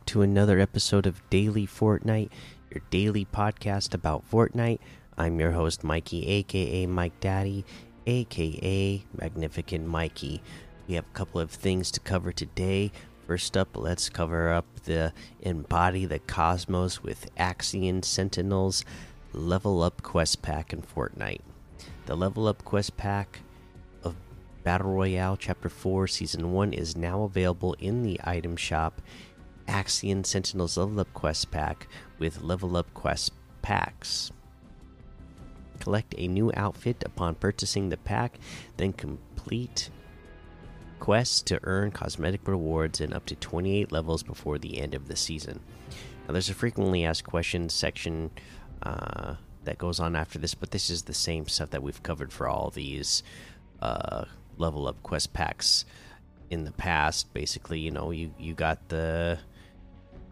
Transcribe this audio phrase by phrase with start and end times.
[0.00, 2.30] Back to another episode of Daily Fortnite,
[2.70, 4.78] your daily podcast about Fortnite.
[5.18, 7.66] I'm your host, Mikey, aka Mike Daddy,
[8.06, 10.40] aka Magnificent Mikey.
[10.88, 12.92] We have a couple of things to cover today.
[13.26, 18.86] First up, let's cover up the Embody the Cosmos with Axion Sentinels
[19.34, 21.42] Level Up Quest Pack in Fortnite.
[22.06, 23.40] The Level Up Quest Pack
[24.02, 24.16] of
[24.64, 29.02] Battle Royale Chapter 4 Season 1 is now available in the item shop.
[29.66, 31.88] Axion Sentinels Level Up Quest Pack
[32.18, 33.32] with Level Up Quest
[33.62, 34.30] Packs.
[35.78, 38.38] Collect a new outfit upon purchasing the pack,
[38.76, 39.90] then complete
[40.98, 45.16] quests to earn cosmetic rewards in up to 28 levels before the end of the
[45.16, 45.60] season.
[46.26, 48.30] Now, there's a frequently asked questions section
[48.82, 52.32] uh, that goes on after this, but this is the same stuff that we've covered
[52.32, 53.22] for all these
[53.80, 54.24] uh,
[54.58, 55.84] level up quest packs
[56.50, 57.32] in the past.
[57.32, 59.38] Basically, you know, you you got the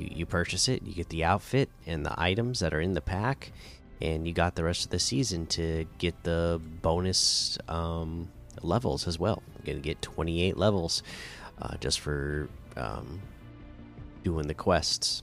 [0.00, 3.00] you, you purchase it, you get the outfit and the items that are in the
[3.00, 3.52] pack,
[4.00, 8.28] and you got the rest of the season to get the bonus um,
[8.62, 9.42] levels as well.
[9.56, 11.02] You're gonna get 28 levels
[11.60, 13.20] uh, just for um,
[14.24, 15.22] doing the quests.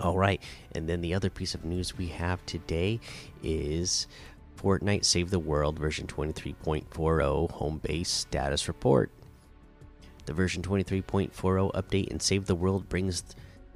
[0.00, 0.42] All right,
[0.74, 3.00] and then the other piece of news we have today
[3.42, 4.06] is
[4.60, 9.10] Fortnite Save the World version 23.40 home base status report.
[10.26, 13.22] The version 23.40 update in Save the World brings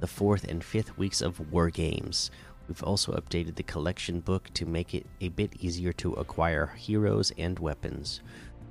[0.01, 2.33] the fourth and fifth weeks of War Games.
[2.67, 7.33] We've also updated the collection book to make it a bit easier to acquire heroes
[7.39, 8.21] and weapons.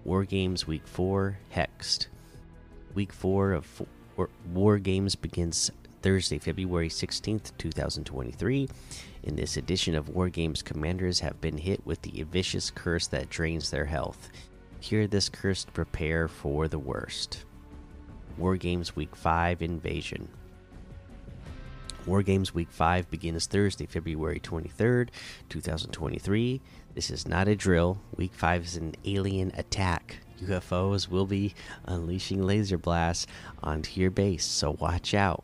[0.03, 2.07] War Games Week 4 Hexed.
[2.95, 3.81] Week 4 of
[4.51, 8.67] War Games begins Thursday, February 16th, 2023.
[9.23, 13.29] In this edition of War Games, commanders have been hit with the vicious curse that
[13.29, 14.29] drains their health.
[14.81, 17.45] Hear this curse to prepare for the worst.
[18.39, 20.29] War Games Week 5 Invasion.
[22.05, 25.09] War Games Week 5 begins Thursday, February 23rd,
[25.49, 26.61] 2023.
[26.95, 27.99] This is not a drill.
[28.15, 30.19] Week 5 is an alien attack.
[30.41, 31.53] UFOs will be
[31.85, 33.27] unleashing laser blasts
[33.61, 35.43] onto your base, so watch out.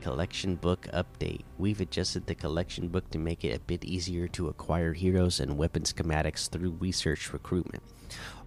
[0.00, 1.42] Collection Book Update.
[1.58, 5.58] We've adjusted the collection book to make it a bit easier to acquire heroes and
[5.58, 7.82] weapon schematics through research recruitment.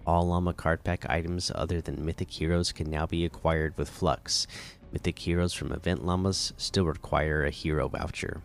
[0.06, 4.46] All Llama card pack items other than Mythic Heroes can now be acquired with Flux.
[4.92, 8.42] Mythic Heroes from Event Llamas still require a hero voucher.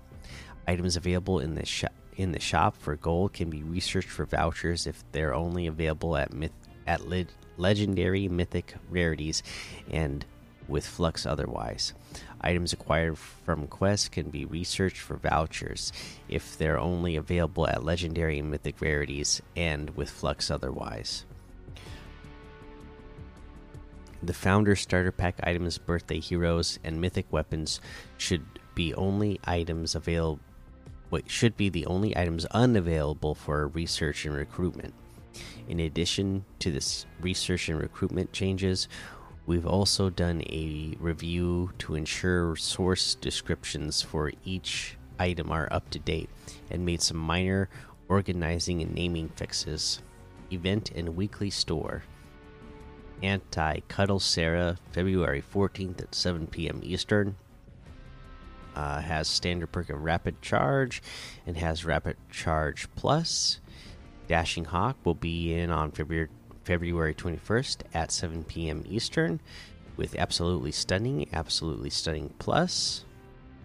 [0.68, 4.86] Items available in the shop in the shop for gold can be researched for vouchers
[4.86, 6.52] if they're only available at myth
[6.86, 7.26] at le
[7.58, 9.42] legendary mythic rarities
[9.90, 10.26] and
[10.68, 11.94] with flux otherwise.
[12.42, 15.92] Items acquired from quests can be researched for vouchers
[16.28, 21.26] if they're only available at legendary and mythic rarities and with flux otherwise.
[24.22, 27.80] The founder starter pack items, birthday heroes, and mythic weapons
[28.18, 28.46] should
[28.76, 30.42] be only items available.
[31.10, 34.94] what should be the only items unavailable for research and recruitment.
[35.68, 38.88] In addition to this research and recruitment changes,
[39.50, 45.98] we've also done a review to ensure source descriptions for each item are up to
[45.98, 46.30] date
[46.70, 47.68] and made some minor
[48.08, 50.04] organizing and naming fixes.
[50.54, 52.04] Event and weekly store.
[53.24, 56.82] Anti Cuddle Sarah, February 14th at 7 p.m.
[56.84, 57.36] Eastern.
[58.76, 61.02] Uh, has standard perk of Rapid Charge
[61.48, 63.60] and has Rapid Charge Plus.
[64.28, 66.30] Dashing Hawk will be in on February,
[66.70, 68.84] February 21st at 7 p.m.
[68.88, 69.40] Eastern
[69.98, 73.06] with Absolutely Stunning, Absolutely Stunning Plus,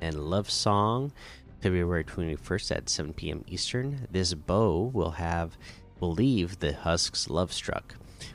[0.01, 1.13] and Love Song
[1.61, 3.45] February 21st at 7 p.m.
[3.47, 4.09] Eastern.
[4.11, 5.59] This bow will have
[6.01, 7.95] will leave the husks love struck.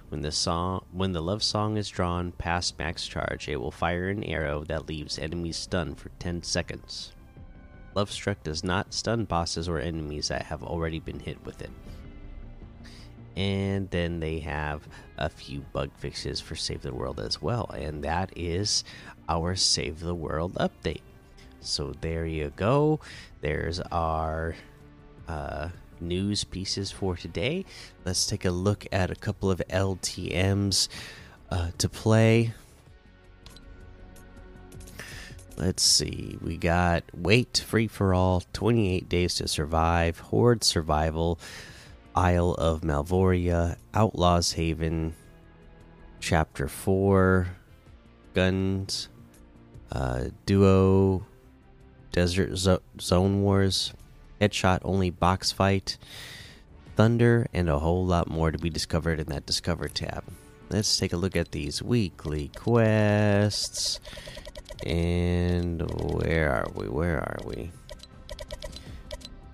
[0.10, 4.10] When the song when the love song is drawn past max charge, it will fire
[4.10, 7.14] an arrow that leaves enemies stunned for 10 seconds.
[7.96, 11.72] Love struck does not stun bosses or enemies that have already been hit with it.
[13.40, 14.86] And then they have
[15.18, 18.84] a few bug fixes for Save the World as well, and that is
[19.30, 21.04] our Save the World update.
[21.62, 23.00] So there you go.
[23.40, 24.58] There's our
[25.30, 25.70] uh,
[26.02, 27.64] news pieces for today.
[28.04, 30.90] Let's take a look at a couple of LTMs
[31.50, 32.52] uh, to play.
[35.56, 36.38] Let's see.
[36.42, 41.40] We got Wait Free for All, 28 Days to Survive, Horde Survival,
[42.20, 45.16] Isle of Malvoria, Outlaws Haven,
[46.20, 47.48] Chapter 4,
[48.34, 49.08] Guns,
[49.90, 51.26] uh, Duo,
[52.12, 53.94] Desert Zo Zone Wars,
[54.42, 55.98] Headshot Only Box Fight,
[56.98, 60.26] Thunder, and a whole lot more to be discovered in that Discover tab.
[60.70, 64.02] let's take a look at these weekly quests.
[64.86, 66.90] And where are we?
[66.90, 67.72] Where are we?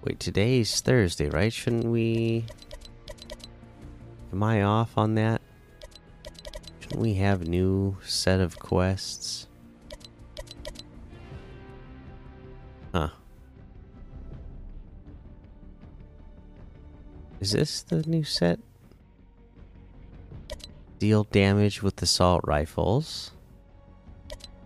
[0.06, 1.52] Wait, today's Thursday, right?
[1.52, 2.46] Shouldn't we.
[4.31, 5.42] Am I off on that?
[6.80, 9.48] Shouldn't we have a new set of quests?
[12.94, 13.10] Huh.
[17.40, 18.60] Is this the new set?
[21.00, 23.31] Deal damage with assault rifles.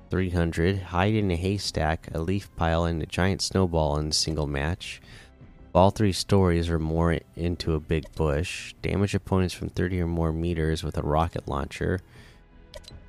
[0.10, 0.82] 300.
[0.82, 5.00] Hide in a haystack, a leaf pile, and a giant snowball in a single match.
[5.74, 8.74] All three stories or more into a big bush.
[8.82, 12.00] Damage opponents from 30 or more meters with a rocket launcher.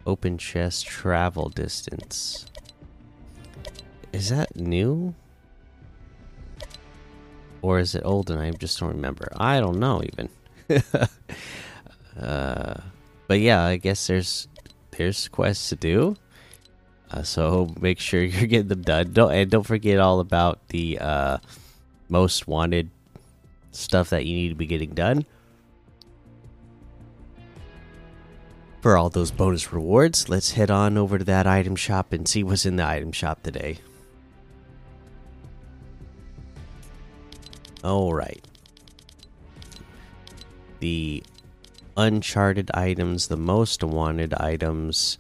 [0.07, 2.47] Open chest travel distance.
[4.13, 5.15] Is that new?
[7.63, 9.29] Or is it old and I just don't remember?
[9.37, 10.29] I don't know even.
[12.21, 12.75] uh,
[13.27, 14.49] but yeah, I guess there's
[14.93, 16.17] there's quests to do.
[17.11, 19.13] Uh, so make sure you're getting them done.
[19.13, 21.39] Don't and don't forget all about the uh,
[22.11, 22.91] most wanted
[23.73, 25.25] stuff that you need to be getting done.
[28.81, 32.43] For all those bonus rewards, let's head on over to that item shop and see
[32.43, 33.79] what's in the item shop today.
[37.85, 38.43] All right.
[40.81, 41.23] The
[41.97, 45.19] uncharted items, the most wanted items,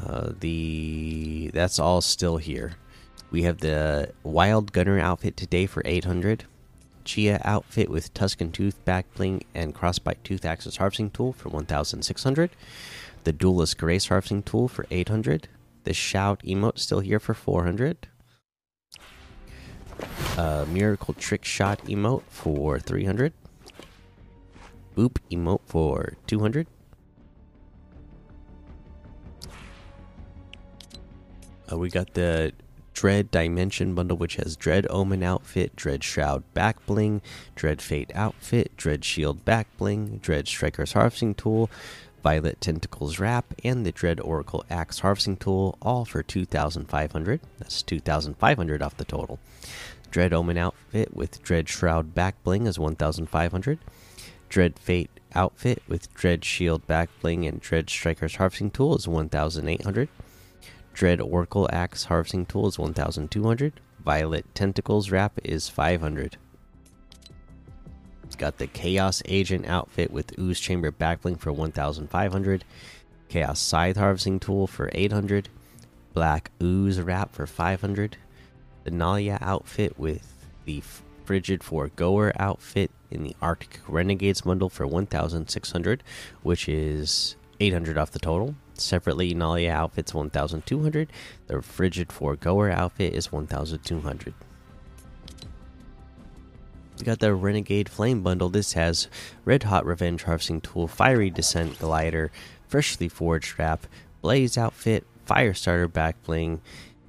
[0.00, 2.74] uh, the that's all still here.
[3.36, 6.44] We have the Wild Gunner outfit today for 800.
[7.04, 12.50] Chia outfit with Tuscan Tooth back bling and Crossbite Tooth Axis harvesting tool for 1600.
[13.24, 15.48] The Duelist Grace harvesting tool for 800.
[15.84, 18.08] The Shout emote still here for 400.
[20.38, 23.34] Uh, Miracle Trick Shot emote for 300.
[24.96, 26.66] Boop emote for 200.
[31.70, 32.54] Uh, we got the
[32.96, 37.20] Dread Dimension bundle, which has Dread Omen outfit, Dread Shroud back bling,
[37.54, 41.68] Dread Fate outfit, Dread Shield back bling, Dread Striker's harvesting tool,
[42.22, 47.40] Violet Tentacles wrap, and the Dread Oracle axe harvesting tool, all for 2,500.
[47.58, 49.38] That's 2,500 off the total.
[50.10, 53.78] Dread Omen outfit with Dread Shroud back bling is 1,500.
[54.48, 60.08] Dread Fate outfit with Dread Shield back bling and Dread Striker's harvesting tool is 1,800.
[60.96, 63.74] Dread Oracle Axe Harvesting Tool is 1200.
[64.02, 66.38] Violet Tentacles Wrap is 500.
[68.38, 72.64] Got the Chaos Agent outfit with Ooze Chamber Backbling for 1500.
[73.28, 75.50] Chaos Scythe Harvesting Tool for 800.
[76.14, 78.16] Black Ooze Wrap for 500.
[78.84, 80.82] The Nalia outfit with the
[81.26, 86.02] Frigid Foregoer outfit in the Arctic Renegades bundle for 1600,
[86.42, 88.54] which is 800 off the total.
[88.74, 91.10] Separately, Nalia outfit's 1200.
[91.46, 94.34] The Frigid Foregoer outfit is 1200.
[96.98, 98.48] We got the Renegade Flame Bundle.
[98.48, 99.08] This has
[99.44, 102.30] Red Hot Revenge Harvesting Tool, Fiery Descent Glider,
[102.68, 103.86] Freshly Forged Wrap,
[104.22, 106.62] Blaze Outfit, Firestarter Back Bling,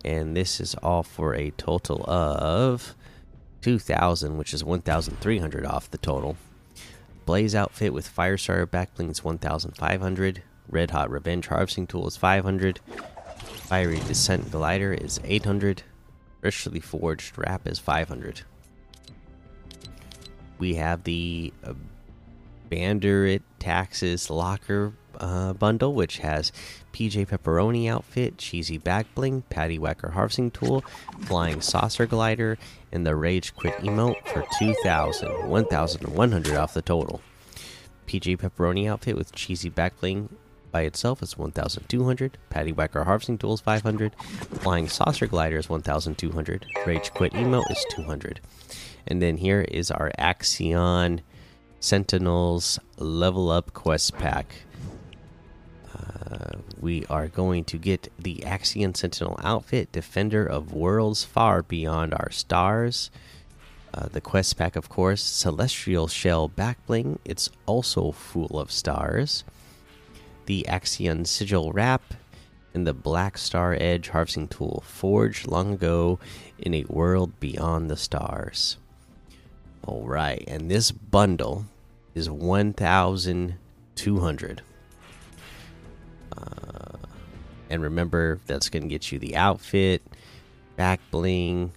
[0.04, 2.96] and this is all for a total of
[3.62, 6.38] 2000, which is 1300 off the total.
[7.28, 10.44] Blaze Outfit with Firestarter Back Bling is 1500.
[10.70, 12.80] Red Hot Revenge Harvesting Tool is 500.
[13.68, 15.84] Fiery Descent Glider is 800.
[16.40, 18.44] Freshly Forged Wrap is 500.
[20.58, 21.74] We have the uh,
[22.70, 26.52] Banderit Taxes Locker uh, bundle, which has
[26.94, 30.84] PJ Pepperoni outfit, Cheesy Back Bling, Patty Whacker Harvesting Tool,
[31.22, 32.58] Flying Saucer Glider,
[32.92, 37.22] and the Rage Quit emote for 2,000, 1,100 off the total.
[38.08, 40.30] PJ Pepperoni outfit with Cheesy Back Bling
[40.72, 44.14] by itself is 1200 patty whacker harvesting tools 500
[44.60, 48.42] flying saucer glider is 1200 rage quit emote is 200
[49.08, 51.22] and then here is our axion
[51.80, 54.64] sentinels level up quest pack.
[55.94, 62.14] Uh, we are going to get the axion sentinel outfit defender of worlds far beyond
[62.14, 63.10] our stars.
[63.94, 67.18] Uh, the quest pack of course celestial shell backbling.
[67.26, 69.44] It's also full of stars.
[70.46, 72.14] The Axion Sigil Wrap,
[72.74, 76.20] and the Black Star Edge Harvesting Tool, forged long ago
[76.60, 78.78] in a world beyond the stars.
[79.86, 81.66] All right, and this bundle
[82.14, 84.62] is 1,200.
[86.36, 86.98] Uh,
[87.70, 90.02] and remember, that's going to get you the outfit,
[90.76, 91.72] back bling,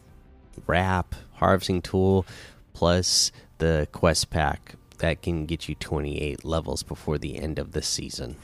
[0.67, 2.27] wrap, harvesting tool,
[2.73, 7.83] plus the quest pack that can get you 28 levels before the end of the
[7.83, 8.37] season.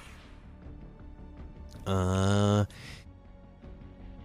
[1.87, 2.65] Uh,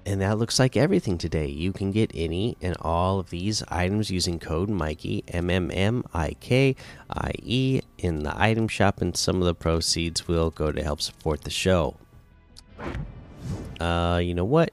[0.06, 1.48] and that looks like everything today.
[1.48, 6.04] You can get any and all of these items using code Mikey M M M
[6.14, 6.76] I K
[7.10, 11.02] I E in the item shop, and some of the proceeds will go to help
[11.02, 11.96] support the show.
[13.80, 14.72] Uh, you know what?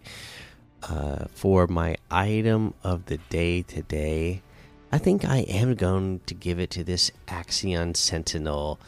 [0.83, 4.43] Uh, for my item of the day today,
[4.93, 8.79] I think I am going to give it to this Axion Sentinel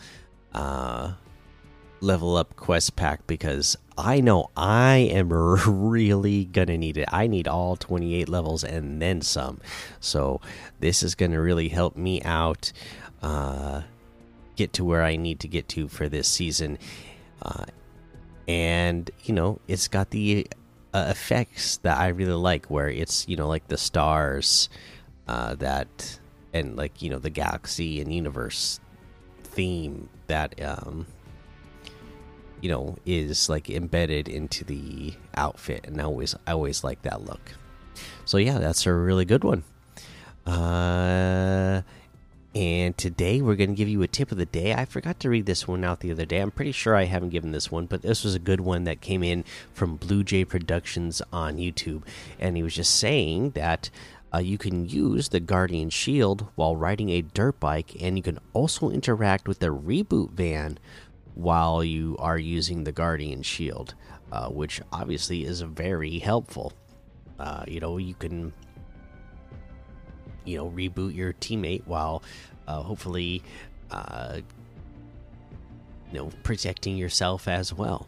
[0.54, 1.14] uh,
[2.00, 5.32] level up quest pack because I know I am
[5.66, 7.08] really gonna need it.
[7.12, 9.60] I need all 28 levels and then some.
[10.00, 10.40] So
[10.80, 12.72] this is gonna really help me out
[13.22, 13.82] uh,
[14.56, 16.78] get to where I need to get to for this season.
[17.42, 17.66] Uh,
[18.48, 20.46] and you know, it's got the
[20.92, 24.68] uh, effects that I really like, where it's you know like the stars
[25.28, 26.18] uh, that
[26.52, 28.80] and like you know the galaxy and universe
[29.42, 31.06] theme that um,
[32.60, 37.24] you know is like embedded into the outfit, and I always I always like that
[37.24, 37.52] look.
[38.24, 39.64] So yeah, that's a really good one.
[40.46, 41.82] Uh,
[42.54, 44.74] and today we're going to give you a tip of the day.
[44.74, 46.38] I forgot to read this one out the other day.
[46.38, 49.00] I'm pretty sure I haven't given this one, but this was a good one that
[49.00, 52.02] came in from Blue Jay Productions on YouTube.
[52.40, 53.90] And he was just saying that
[54.34, 58.38] uh, you can use the Guardian Shield while riding a dirt bike, and you can
[58.52, 60.78] also interact with the reboot van
[61.34, 63.94] while you are using the Guardian Shield,
[64.32, 66.72] uh, which obviously is very helpful.
[67.38, 68.52] Uh, you know, you can
[70.44, 72.22] you know reboot your teammate while
[72.66, 73.42] uh, hopefully
[73.90, 74.40] uh,
[76.12, 78.06] you know protecting yourself as well.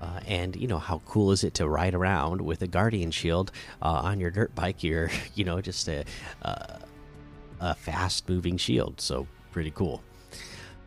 [0.00, 3.52] Uh, and you know how cool is it to ride around with a guardian shield
[3.80, 4.82] uh, on your dirt bike?
[4.82, 6.04] You're you know just a
[7.60, 10.02] a fast moving shield, so pretty cool.